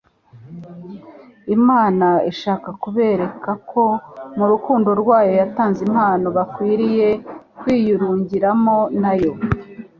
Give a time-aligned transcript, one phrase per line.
[1.55, 3.83] Imana ishaka kubereka ko
[4.37, 7.09] mu rukundo rwayo yatanze impano bakwmiye
[7.59, 9.31] kwiyurugiramo nayo.